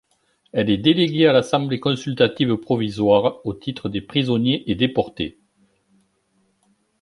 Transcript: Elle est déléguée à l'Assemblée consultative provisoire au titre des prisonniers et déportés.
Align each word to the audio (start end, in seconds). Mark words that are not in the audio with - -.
Elle 0.51 0.71
est 0.71 0.77
déléguée 0.79 1.27
à 1.27 1.31
l'Assemblée 1.31 1.79
consultative 1.79 2.55
provisoire 2.57 3.37
au 3.45 3.53
titre 3.53 3.87
des 3.87 4.01
prisonniers 4.01 4.63
et 4.65 4.73
déportés. 4.73 5.37